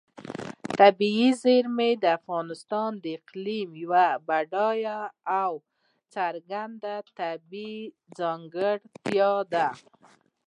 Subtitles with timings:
[0.79, 4.99] طبیعي زیرمې د افغانستان د اقلیم یوه بډایه
[5.41, 5.51] او
[6.15, 7.81] څرګنده طبیعي
[8.17, 9.67] ځانګړتیا ده.